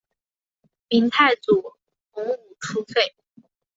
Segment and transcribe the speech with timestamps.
[0.89, 1.61] 明太祖
[2.09, 3.13] 洪武初废。